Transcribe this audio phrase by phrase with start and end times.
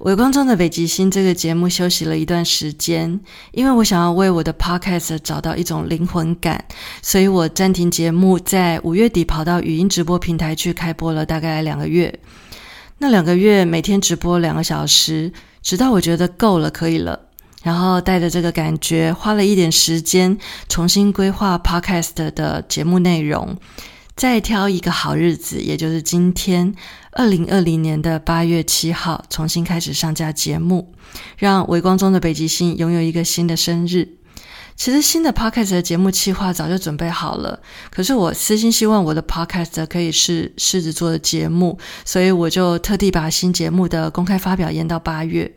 [0.00, 3.20] 微光中的北极星这个节目休息了一段时间，
[3.52, 6.64] 因为我想要为我的 podcast 找到一种灵魂感，
[7.02, 12.18] 所以我暂停节目，在五月底跑到语音直播平台去开播了大概两个月。
[12.96, 17.20] 那两个月每天直播两个小时，直到我觉得够了，可以了，
[17.62, 20.38] 然后带着这个感觉，花了一点时间
[20.70, 23.54] 重新规划 podcast 的节目内容。
[24.20, 26.74] 再挑一个好日子，也就是今天，
[27.12, 30.92] 二零二零年的八月七号，重新开始上架节目，
[31.38, 34.06] 让微光中的北极星拥有一个新的生日。
[34.76, 45.50] 其实新的 podcast 的节目计划早就准备好了，可是我私心希望我的 podcast 可以是狮子座的节目，所以我就特地把新节目的公开发表延到八月，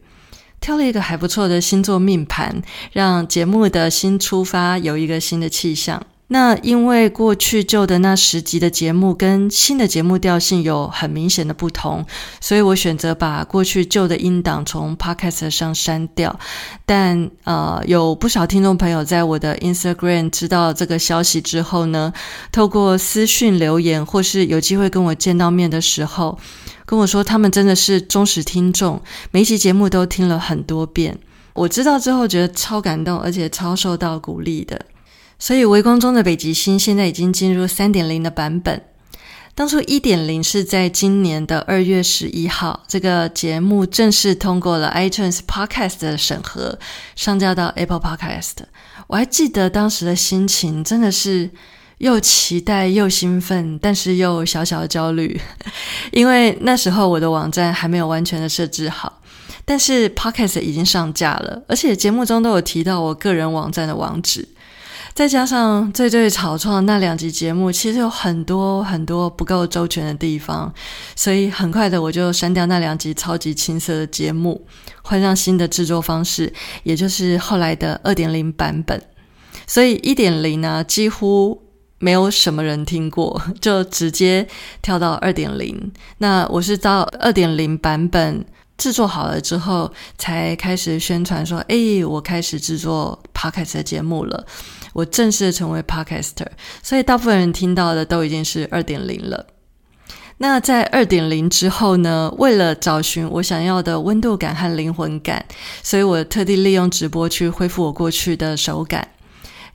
[0.61, 2.61] 挑了一个还不错的星座命盘，
[2.93, 6.01] 让节目的新出发有一个新的气象。
[6.33, 12.03] 那因为过去旧的那十集的节目跟新的节目调性有很明显的不同，
[12.41, 16.39] 所以我选择把过去旧的音档从 Podcast 上删掉。
[16.87, 22.11] 但呃，有不少听众朋友在我的 Instagram 知道这个消息之后呢，
[22.51, 26.39] 透过私讯留言或是有机会跟我见到面的时候，
[26.87, 31.15] 跟我说他们真的是忠实听众，每一集节目都听了很多遍。
[31.53, 34.83] 我知道之后觉得超感动，而且超受到鼓励的。
[35.45, 38.81] 所以，微光中的北极星现在已经进入三点零的版本。
[39.53, 46.79] 当初一点零是在今年的二月十一号，这个节目正式通过了 iTunes Podcast 的审核，
[47.17, 48.53] 上架到 Apple Podcast。
[49.07, 51.51] 我还记得当时的心情，真的是
[51.97, 55.41] 又期待又兴奋，但是又小小的焦虑，
[56.13, 59.21] 因为那时候我的网站还没有完全的设置好，
[59.65, 64.47] 但是 Podcast 已经上架了，而且节目中都有提到我个人网站的网址。
[65.13, 70.73] 再加上最最草创那两集节目，其实有很多很多不够周全的地方，
[71.15, 74.65] 所以很快的我就删掉那两集超级青涩的节目，
[75.03, 76.51] 换上新的制作方式，
[76.81, 78.99] 也就是后来的二点零版本。
[79.67, 81.61] 所以一点零呢，几乎
[81.99, 84.47] 没有什么人听过，就直接
[84.81, 85.91] 跳到二点零。
[86.17, 88.43] 那我是到二点零版本
[88.77, 94.45] 制作好了之后，才开始宣传说：“哎，我开始制作 podcast 的节目了。”
[94.93, 96.45] 我正式成为 podcaster，
[96.83, 99.47] 所以大部分人听到的都已经是二点零了。
[100.37, 102.31] 那在二点零之后呢？
[102.37, 105.45] 为了找寻我想要的温度感和灵魂感，
[105.81, 109.07] 所以我特地利用直播去恢复我过去的手感。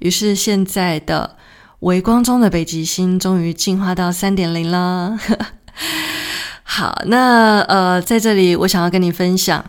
[0.00, 1.36] 于是现在的
[1.80, 5.18] 微光中的北极星终于进化到三点零了。
[6.70, 9.64] 好，那呃，在这里我想要跟你分享。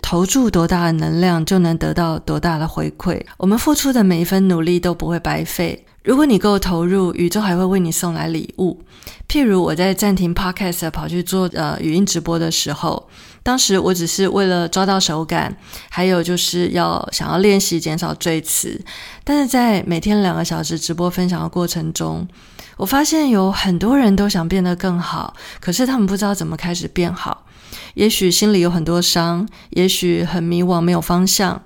[0.00, 3.18] 投注多大的能量，就能得到多大的回馈。
[3.38, 5.86] 我们付出的每一分努力都不会白费。
[6.02, 8.82] 如果你够投入，宇宙还会为你送来礼物。
[9.26, 13.08] 譬如我在暂停 Podcast 跑去做呃语音直播的时候，
[13.42, 15.56] 当时我只是为了抓到手感，
[15.88, 18.78] 还有就是要想要练习减少赘词。
[19.24, 22.28] 但是在每天两个小时直播分享的过程中，
[22.76, 27.46] 我发现有很多人都想变得更好，可是他们不知道怎么开始变好。
[27.94, 31.62] 也许心里有很多伤，也许很迷惘，没有方向，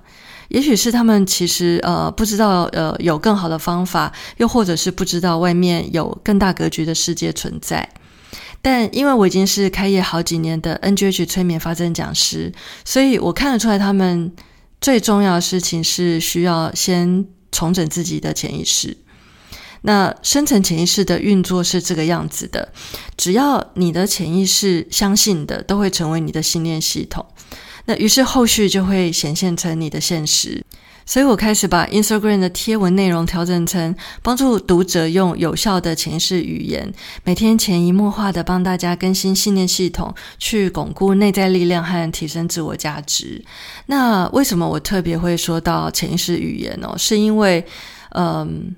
[0.49, 7.87] 也许是他们其实呃不知道呃有更好的方法，又或者是不知道外面有更大格局的世界存在。
[8.61, 12.51] 但因为我已经是开业好几年的 NGH 催眠发展讲师，
[12.83, 14.31] 所以我看得出来，他们
[14.81, 18.97] 最重要的事情是需要先重整自己的潜意识。
[19.81, 22.71] 那深层潜意识的运作是这个样子的：
[23.15, 27.25] 只要你的潜意识相信的，都会成为你的信念系统。
[27.85, 30.65] 那于是后续就会显现成你的现实。
[31.05, 36.93] 所以我开始把 Instagram 的贴文内容调整成帮助读者用有效的潜意识语言，
[37.23, 43.43] 每天潜移默化的帮大家更新信念系统，去巩固内在力量和提升自我价值。
[43.87, 46.93] 那为什么我特别会说到潜意识语言呢？
[46.97, 47.65] 是因为，
[48.11, 48.75] 嗯。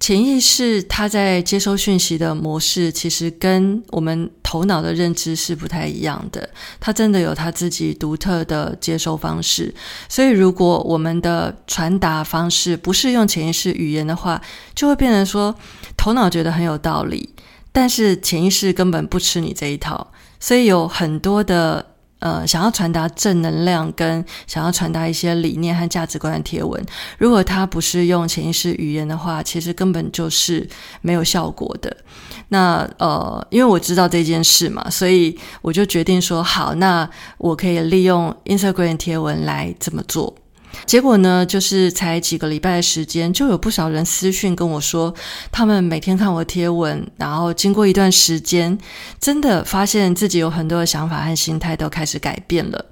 [0.00, 6.48] 潜意识它在接收讯息的模式，其实跟我们头脑的认知是不太一样的。
[6.78, 9.74] 它真的有它自己独特的接收方式。
[10.08, 14.42] 所以，如果我们的传达方式不是用潜意识语言的话，
[14.74, 15.54] 就会变成说，
[15.96, 17.30] 头脑觉得很有道理，
[17.72, 20.12] 但是潜意识根本不吃你这一套。
[20.38, 21.93] 所以有很多的。
[22.24, 26.82] 呃想要传达正能量跟想要传达一些理念和价值观的贴文，
[27.18, 30.66] 如果他不是用潜意识语言的话，其实根本就是
[31.02, 31.94] 没有效果的。
[32.48, 40.34] 那呃，因为我知道这件事嘛，所以我就决定说好，那我可以利用 Instagram 贴文来这么做。
[40.86, 45.14] 结果呢，就是才几个礼拜的时间，就有不少人私讯跟我说，
[45.50, 48.78] 他们每天看我贴文，然后经过一段时间，
[49.20, 52.84] 真的发现自己有很多的想法和心态都开始改变了。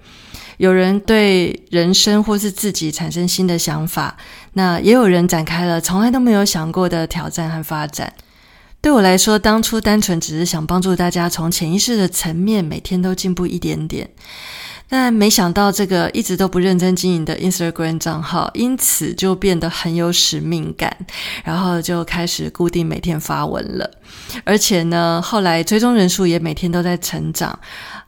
[0.58, 4.17] 有人对人生或是自己产生新的想法，
[4.52, 8.12] 那也有人展开了从来都没有想过的挑战和发展。
[8.81, 14.11] 对我来说，当初单纯只是想帮助大家从潜意识的层面每天都进步一点点。
[14.93, 20.94] 但没想到，这个一直都不认真经营的 Instagram 账号，因此就变得很有使命感，
[21.43, 23.91] 然后就开始固定每天发文了。
[24.44, 27.59] 而且呢，后来追踪人数也每天都在成长。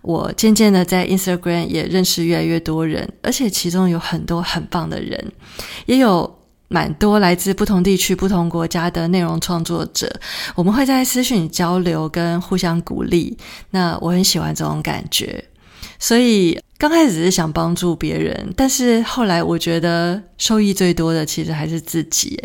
[0.03, 5.33] 我渐渐的在 Instagram 也认识越来越多人，而且其中有很多很棒的人，
[5.87, 6.39] 也有
[6.69, 10.15] 蛮多来自不同地区、不同国家的内容创作者。
[10.55, 13.39] 我们会在私讯交流跟互相鼓励。
[13.71, 15.43] 那我很喜欢这种感觉，
[15.99, 16.59] 所以。
[16.77, 22.39] 刚开始是想帮助别人，但是后来我觉得受益最多的其实还是自己。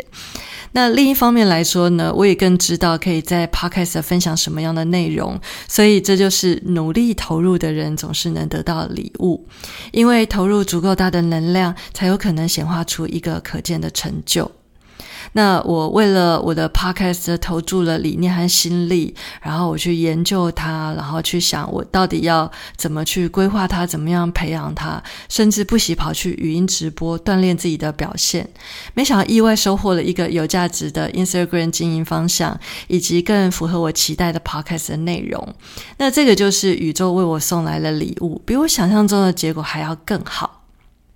[0.72, 5.38] 那另一方面来说呢，我也更知道可以在 Podcast 分享什么样的内容，
[5.68, 9.46] 所以这就是努力投入的人总是能得到礼物，
[9.92, 14.50] 因为投入足够大的能量，才有可能显化出一个可见的成就。
[15.32, 28.48] 那我为了我的 podcast 投注了理念和心力，然后我去研究它，然后去想我到底要怎么去规划它，怎么样培养它，甚至不惜跑去语音直播锻炼自己的表现。
[28.94, 35.54] 没想到意外收获了一个有价值的 Instagram 经营方向，以及更符合我期待的 podcast 的内容。
[35.98, 40.59] 那这个就是宇宙为我送来的礼物，比我想象中的结果还要更好。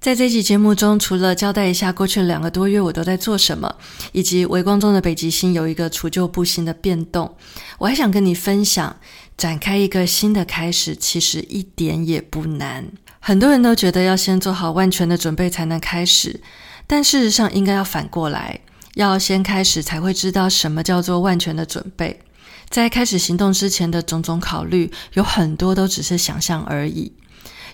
[0.04, 3.74] 在这期节目中，除了交代一下过去两个多月我都在做什么，
[4.12, 7.34] 以及微光中的北极星有一个除旧布新的变动，
[7.78, 8.94] 我还想跟你分享，
[9.38, 12.84] 展开一个新的开始，其实一点也不难。
[13.18, 16.38] 很多人都觉得要先做好万全的准备才能开始，
[16.86, 18.60] 但事实上应该要反过来，
[18.96, 22.20] 要先开始才会知道什么叫做万全的准备。
[22.68, 27.10] 在开始行动之前的种种考虑，有很多都只是想象而已。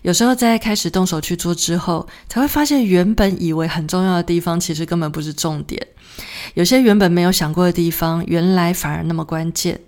[0.03, 5.87] 有时候在开始动手去做之后，才会发现原本以为很重要的地方，其实根本不是重点。
[6.55, 9.79] 有些原本没有想过的地方，原来反而那么关键。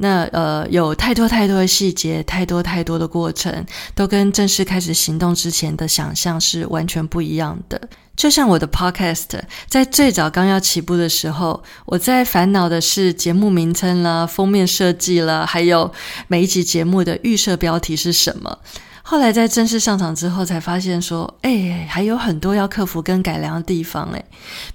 [0.00, 3.66] 那呃，有太多太多的细节，太多太多的过程，
[3.96, 7.80] 都跟正式开始行动之前的想象是完全不一样的。
[8.14, 15.92] 就像我的 Podcast，在最早刚要起步的时候，我在烦恼的是节目名称啦、封面设计啦，还有
[16.28, 18.58] 每一集节目的预设标题是什么。
[19.10, 24.22] 后来在正式上场之后，才发现说，哎，还有很多要克服跟改良的地方，哎，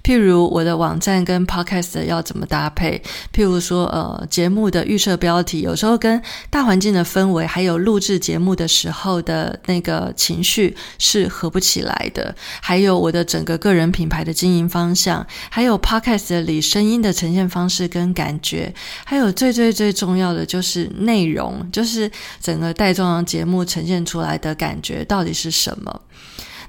[0.02, 3.00] 譬如我的网站跟 Podcast 要怎么搭配，
[3.32, 6.20] 譬如说，呃，节目的预设标题有时候跟
[6.50, 22.10] 大环境的氛围，还有录制节目的时候的那个情绪是合不起来的，还有我的整个个人品牌的经营方向，还有 Podcast 里声音的呈现方式跟感觉，还有最最最重要的就是内容，就是
[22.40, 24.23] 整个带状节目呈现出。
[24.24, 26.00] 来的感觉到底是什么？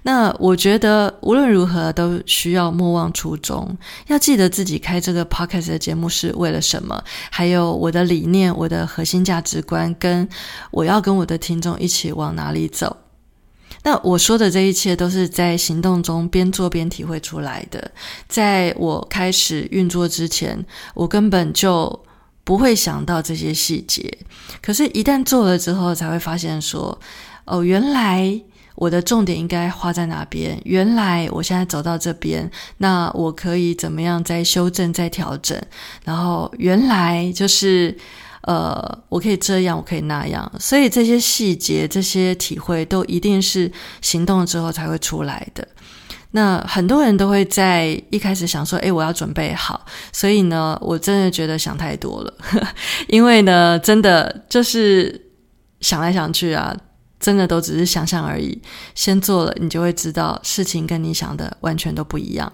[0.08, 3.76] 那我觉得无论如何都需要莫忘初衷，
[4.06, 10.30] 要记得自己开这个 podcast 的节目是为了什么，还有我的理念、我的核心价值观，跟
[10.70, 12.96] 我要跟我的听众一起往哪里走。
[13.82, 17.92] 那我说的这一切都是在行动中边做边体会出来的。
[18.28, 22.00] 在我开始运作之前，我根本就
[22.44, 24.16] 不会想到这些细节，
[24.62, 26.96] 可是，一旦做了之后，才会发现说。
[27.46, 28.42] 哦，原来
[28.76, 30.60] 我的重点应该花在哪边？
[30.66, 35.60] 原来我现在走到这边，那我可以怎么样再修正、再调整？
[36.04, 37.96] 然后原来就是，
[38.42, 40.52] 呃，我可以这样，我可以那样。
[40.60, 43.72] 所以这些细节、这些体会，都一定是
[44.02, 45.66] 行动了之后才会出来的。
[46.32, 52.34] 那很多人都会在一开始想说：“诶，我要准备好。”所以呢，我真的觉得想太多了，
[53.08, 55.30] 因为呢，真的就是
[55.80, 56.76] 想来想去啊。
[57.20, 58.62] 真的都只是想象而已，
[58.94, 62.52] 先做了，你就会知道事情跟你想的完全都不一样。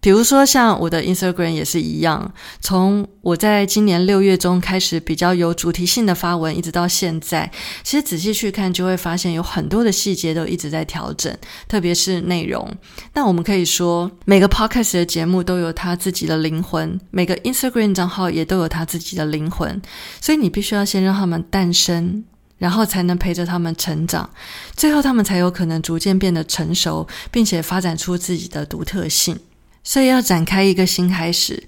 [0.00, 7.48] 比如说，像我的 Instagram 也是一样，从我在今年六月中开始比较有主题性的发文，一直到现在，
[7.84, 11.32] 其实仔细去看，就会发现有很多的细节都一直在调整，
[11.68, 12.68] 特别是内容。
[13.14, 19.80] 那我们可以说，每个 Podcast 的节目都有它自己的灵魂，每个 Instagram 账号也都有它自己的灵魂，
[20.20, 22.24] 所以你必须要先让他们诞生。
[22.62, 24.30] 然后才能陪着他们成长，
[24.76, 29.36] 最后他们才有可能逐渐变得成熟，并且发展出自己的独特性。
[29.82, 31.60] 所以要展开一个新开始，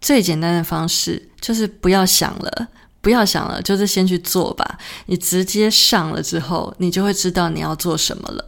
[0.00, 2.68] 最简单的方式就是不要想了，
[3.02, 4.78] 不要想了，就是先去做吧。
[5.04, 8.42] 你直接上了之后，你就会知道你要做什么了。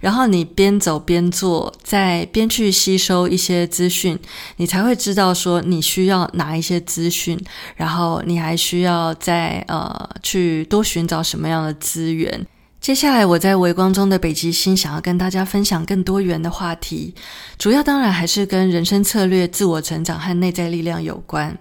[0.00, 4.18] 然后你边走边做，再边去吸收一些资讯，
[4.56, 7.38] 你才会知道说你需要哪一些资讯，
[7.76, 12.46] 然后你还需要再呃去多寻找什么样的资源。
[12.80, 17.14] 接下来我在微光中的北极星想要跟大家分享更多元的话题，
[17.58, 21.58] 主要当然还是跟人生策略、自我成长和内在力量有关。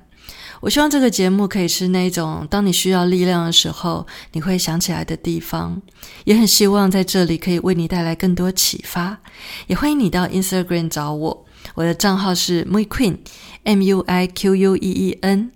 [0.61, 5.81] 我希望这个节目可以是那种当你需要力量的时候，你会想起来的地方。
[6.25, 9.19] 也很希望在这里可以为你带来更多启发。
[9.67, 15.51] 也欢迎你到 Instagram 找我，我的账号是 Mui Queen，M U I Q U E E N。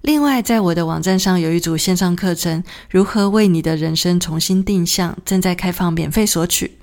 [0.00, 6.78] 另外，在我的网站上有一组线上课程，如何为你的人生重新定向，正在开放免费索取。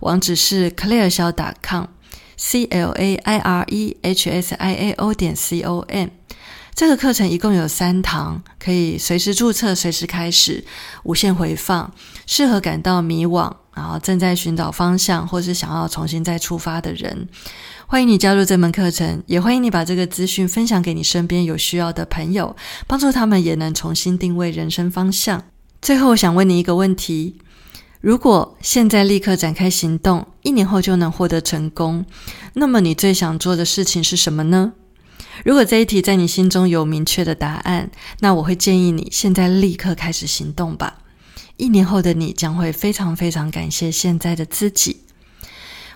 [0.00, 5.36] 网址是 Claire 小 .com，C L A I R E H S I A O 点
[5.36, 6.08] C O M。
[6.74, 10.64] 这个课程一共有三堂，可以随时注册、随时开始、
[11.02, 11.92] 无限回放，
[12.26, 17.28] 适合感到迷惘，然后正在寻找方向，或是想要重新再出发的人。
[17.86, 25.42] 欢迎你加入这门课程，也欢迎你把这个资讯分享给你身边有需要的朋友，帮助他们也能重新定位人生方向。
[25.82, 27.36] 最后，我想问你一个问题：
[28.00, 32.06] 如果现在立刻展开行动，一年后就能获得成功，
[32.54, 34.72] 那么你最想做的事情是什么呢？
[35.44, 40.98] 如果这一题在你心中有明确的答案，那我会建议你现在立刻开始行动吧。
[41.56, 45.02] 一年后的你将会非常非常感谢现在的自己。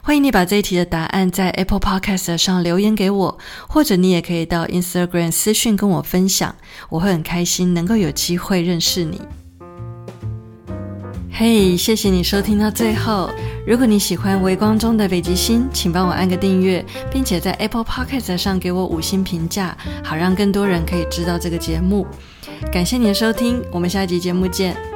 [0.02, 6.54] 欢迎你把这一题的答案在 Apple Podcast 上留言给我，或者你也可以到 Instagram 私讯跟我分享，
[6.90, 9.20] 我会很开心能够有机会认识你。
[11.32, 13.30] 嘿，谢谢你收听到最后。
[13.66, 22.06] 如果你喜欢微光中的北极星，请帮我按个订阅，并且在 Apple p o c k e t 上给我五星评价，好让更多人可以知道这个节目。
[22.70, 24.93] 感谢你的收听，我们下一集节目见。